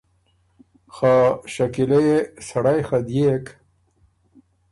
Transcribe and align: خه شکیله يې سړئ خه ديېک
خه 0.95 1.15
شکیله 1.53 1.99
يې 2.07 2.17
سړئ 2.47 2.79
خه 2.87 2.99
ديېک 3.07 3.45